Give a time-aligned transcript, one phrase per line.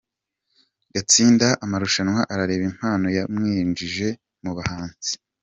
[0.93, 4.07] Gutsinda amarushanwa areba impano byamwinjije
[4.43, 5.11] mu buhanzi